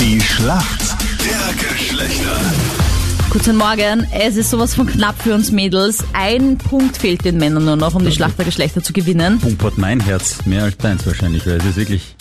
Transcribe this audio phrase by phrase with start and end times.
[0.00, 2.40] Die Schlacht der Geschlechter.
[3.30, 4.06] Guten Morgen.
[4.12, 6.04] Es ist sowas von knapp für uns Mädels.
[6.12, 9.40] Ein Punkt fehlt den Männern nur noch, um die Schlacht der Geschlechter zu gewinnen.
[9.40, 12.14] Pumpert mein Herz mehr als deins wahrscheinlich, weil es ist wirklich.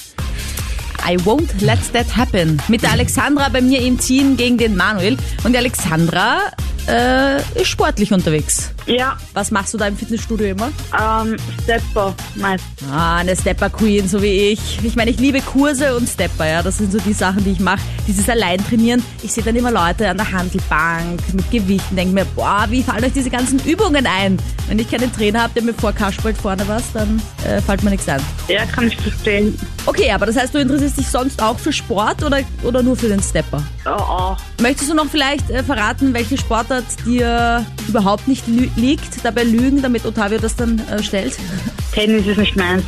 [1.07, 2.59] I won't let that happen.
[2.67, 5.15] Mit der Alexandra bei mir im Team gegen den Manuel.
[5.43, 6.39] Und die Alexandra
[6.87, 8.71] äh, ist sportlich unterwegs.
[8.87, 10.69] Ja, Was machst du da im Fitnessstudio immer?
[10.97, 12.63] ähm, Stepper meist.
[12.91, 14.79] Ah, eine Stepper Queen, so wie ich.
[14.83, 16.63] Ich meine, ich liebe Kurse und Stepper, ja.
[16.63, 17.81] Das sind so die Sachen, die ich mache.
[18.07, 19.03] Dieses allein trainieren.
[19.23, 23.03] Ich sehe dann immer Leute an der Handelbank mit Gewichten, denke mir, boah, wie fallen
[23.03, 24.37] euch diese ganzen Übungen ein?
[24.69, 28.07] Wenn ich keinen Trainer habe, der mir vorkaspelt vorne was, dann äh, fällt mir nichts
[28.07, 28.21] ein.
[28.47, 29.57] Ja, kann ich verstehen.
[29.85, 33.07] Okay, aber das heißt, du interessierst dich sonst auch für Sport oder, oder nur für
[33.09, 33.61] den Stepper?
[33.85, 34.35] Oh, oh.
[34.61, 39.23] Möchtest du noch vielleicht äh, verraten, welche Sportart dir überhaupt nicht lü- liegt?
[39.23, 41.35] Dabei lügen, damit Ottavio das dann äh, stellt?
[41.93, 42.83] Tennis ist nicht meins.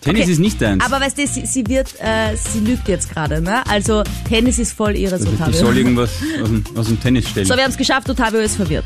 [0.00, 0.32] Tennis Okay.
[0.32, 0.84] ist nicht deins.
[0.84, 3.66] Aber weißt du, sie, sie wird, äh, sie lügt jetzt gerade, ne?
[3.66, 5.50] Also Tennis ist voll ihres, Also, Ottavio.
[5.52, 6.10] ich soll irgendwas
[6.42, 7.46] aus dem, aus dem Tennis stellen.
[7.46, 8.84] so, wir haben es geschafft, Ottavio ist verwirrt.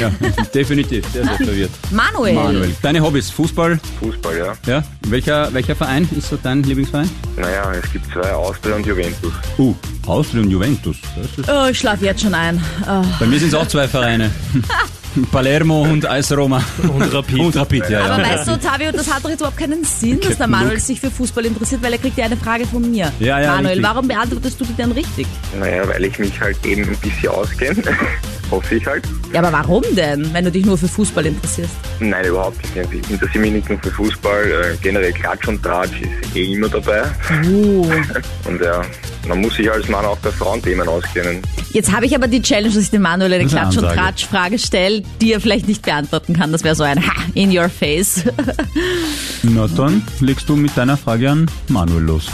[0.00, 0.08] Ja,
[0.54, 1.04] definitiv.
[1.12, 1.70] Sehr, sehr verwirrt.
[1.90, 2.34] Manuel.
[2.34, 2.76] Manuel.
[2.80, 3.28] Deine Hobbys?
[3.30, 3.80] Fußball?
[3.98, 4.54] Fußball, ja.
[4.66, 4.84] Ja.
[5.08, 7.10] Welcher, welcher Verein ist so dein Lieblingsverein?
[7.36, 9.32] Naja, es gibt zwei, Austria und Juventus.
[9.58, 9.74] Uh,
[10.06, 10.96] Austria und Juventus.
[11.16, 12.62] Das ist, Oh, ich schlafe jetzt schon ein.
[12.88, 13.02] Oh.
[13.18, 14.30] bei mir sind es auch zwei Vereine.
[15.30, 16.62] Palermo und AS Roma.
[16.82, 17.38] Und Rapid.
[17.38, 18.30] Und Rapid, ja, Aber ja.
[18.30, 21.10] weißt du, Ottavio, das hat doch jetzt überhaupt keinen Sinn, dass der Manuel sich für
[21.10, 23.12] Fußball interessiert, weil er kriegt ja eine Frage von mir.
[23.20, 23.84] Ja, ja, Manuel, richtig.
[23.84, 25.26] warum beantwortest du die denn richtig?
[25.58, 27.82] Naja, weil ich mich halt eben ein bisschen auskenne.
[28.50, 29.04] Hoffe ich halt.
[29.32, 31.72] Ja, aber warum denn, wenn du dich nur für Fußball interessierst?
[32.00, 32.92] Nein, überhaupt nicht.
[32.92, 34.44] Ich interessiere mich nicht nur für Fußball.
[34.44, 37.04] Äh, generell Klatsch und Tratsch ist eh immer dabei.
[37.46, 37.86] Uh.
[38.44, 38.82] Und ja,
[39.28, 41.42] man muss sich als Mann auch bei Frauenthemen auskennen.
[41.72, 43.84] Jetzt habe ich aber die Challenge, dass ich dem Manuel eine Klatsch- und.
[43.84, 46.52] Tratsch-Frage stelle, die er vielleicht nicht beantworten kann.
[46.52, 48.24] Das wäre so ein Ha, in your face.
[49.42, 52.26] Na dann legst du mit deiner Frage an Manuel los.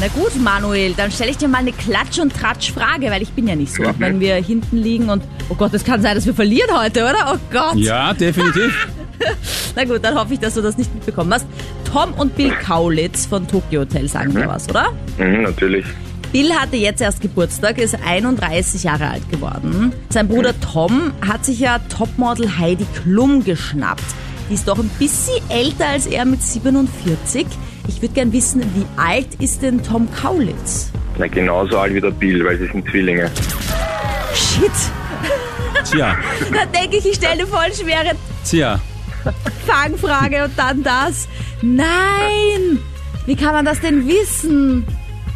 [0.00, 3.46] Na gut, Manuel, dann stelle ich dir mal eine Klatsch- und Tratsch-Frage, weil ich bin
[3.46, 6.26] ja nicht so, auch wenn wir hinten liegen und, oh Gott, es kann sein, dass
[6.26, 7.32] wir verlieren heute, oder?
[7.32, 7.76] Oh Gott.
[7.76, 8.88] Ja, definitiv.
[9.76, 11.46] Na gut, dann hoffe ich, dass du das nicht mitbekommen hast.
[11.90, 14.92] Tom und Bill Kaulitz von Tokyo Hotel sagen dir was, oder?
[15.18, 15.84] Mhm, natürlich.
[16.34, 19.92] Bill hatte jetzt erst Geburtstag, ist 31 Jahre alt geworden.
[20.10, 24.02] Sein Bruder Tom hat sich ja Topmodel Heidi Klum geschnappt.
[24.50, 27.46] Die ist doch ein bisschen älter als er mit 47.
[27.86, 30.90] Ich würde gern wissen, wie alt ist denn Tom Kaulitz?
[31.18, 33.30] Na, genauso alt wie der Bill, weil sie sind Zwillinge.
[34.34, 34.72] Shit,
[35.88, 36.16] Tja,
[36.52, 38.80] da denke ich, ich stelle eine voll schwere tja.
[39.68, 41.28] Fangfrage und dann das.
[41.62, 42.80] Nein!
[43.24, 44.84] Wie kann man das denn wissen?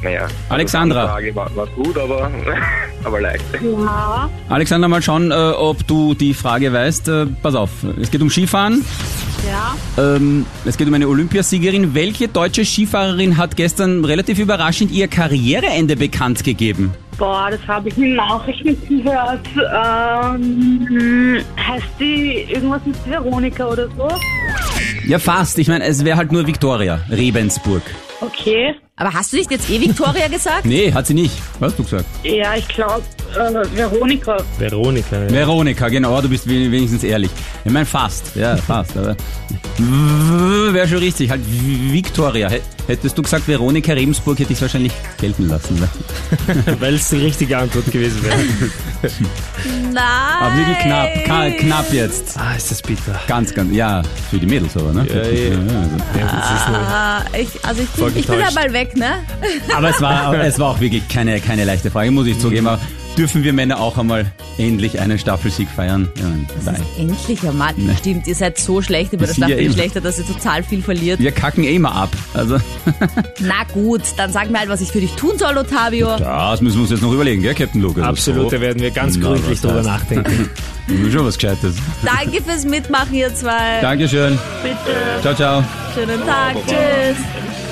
[0.02, 0.22] Naja.
[0.22, 1.02] also Alexandra.
[1.02, 2.30] Die Frage war, war gut, aber,
[3.04, 3.44] aber leicht.
[3.60, 7.08] Ja, Alexander, mal schauen, äh, ob du die Frage weißt.
[7.08, 7.70] Äh, pass auf,
[8.00, 8.84] es geht um Skifahren.
[9.46, 9.74] ja.
[10.16, 11.94] Ähm, es geht um eine Olympiasiegerin.
[11.94, 16.92] Welche deutsche Skifahrerin hat gestern relativ überraschend ihr Karriereende bekannt gegeben?
[17.18, 19.40] Boah, das habe ich in Nachrichten gehört.
[19.56, 24.08] Ähm, heißt die irgendwas mit Veronika oder so?
[25.06, 25.58] Ja, fast.
[25.58, 27.82] Ich meine, es wäre halt nur Viktoria Rebensburg.
[28.20, 28.74] Okay.
[28.98, 30.64] Aber hast du nicht jetzt eh Victoria gesagt?
[30.64, 31.32] Nee, hat sie nicht.
[31.60, 32.04] Was hast du gesagt?
[32.24, 33.02] Ja, ich glaube,
[33.34, 34.38] äh, Veronika.
[34.58, 35.22] Veronika.
[35.22, 35.30] Ja.
[35.30, 37.30] Veronika, genau, du bist we- wenigstens ehrlich.
[37.64, 38.34] Ich meine, fast.
[38.34, 38.96] Ja, fast.
[38.96, 39.14] Aber
[40.72, 41.30] wäre schon richtig.
[41.30, 42.48] Halt Viktoria.
[42.48, 45.78] Hä- Hättest du gesagt Veronika Rebensburg, hätte ich es wahrscheinlich gelten lassen.
[45.78, 45.88] Ne?
[46.80, 48.38] Weil es die richtige Antwort gewesen wäre.
[49.92, 50.02] Nein!
[50.40, 51.08] Aber wirklich knapp.
[51.26, 52.38] Ka knapp jetzt.
[52.38, 53.20] ah, ist das bitter.
[53.28, 53.74] Ganz, ganz.
[53.74, 55.06] Ja, für die Mädels aber, ne?
[55.06, 55.20] Ja, ja.
[55.22, 55.36] also.
[56.18, 58.54] Ja, nur, Ah, ich, also ich bin, ich bin ja getäuscht.
[58.54, 59.14] mal weg, ne?
[59.76, 62.66] Aber es war, es war auch wirklich keine, keine leichte Frage, muss ich zugeben.
[62.66, 62.80] Aber
[63.16, 64.26] dürfen wir Männer auch einmal
[64.58, 66.08] endlich einen Staffelsieg feiern?
[66.16, 66.24] Ja,
[66.72, 66.82] nein.
[66.98, 67.72] Endlich einmal.
[67.76, 67.94] Nee.
[67.98, 70.82] Stimmt, ihr seid so schlecht über das ja Staffel eben- schlechter, dass ihr total viel
[70.82, 71.18] verliert.
[71.20, 72.10] Wir kacken eh immer ab.
[72.34, 72.58] Also,
[73.40, 76.16] Na gut, dann sag mir halt, was ich für dich tun soll, Ottavio.
[76.18, 78.00] das müssen wir uns jetzt noch überlegen, gell, Captain Luke?
[78.00, 79.86] Also absolut, da so, werden wir ganz Na, gründlich drüber heißt?
[79.86, 80.50] nachdenken.
[81.12, 81.76] schon was Gescheites.
[82.04, 83.80] Danke fürs Mitmachen, ihr zwei.
[83.80, 84.38] Dankeschön.
[84.62, 84.76] Bitte.
[85.22, 85.64] Ciao, ciao.
[85.94, 86.54] Schönen Tag.
[86.66, 87.57] Tschüss.